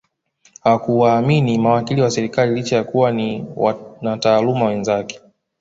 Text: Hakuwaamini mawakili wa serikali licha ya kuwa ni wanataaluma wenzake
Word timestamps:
Hakuwaamini 0.63 1.57
mawakili 1.57 2.01
wa 2.01 2.11
serikali 2.11 2.55
licha 2.55 2.75
ya 2.75 2.83
kuwa 2.83 3.11
ni 3.11 3.45
wanataaluma 3.55 4.65
wenzake 4.65 5.21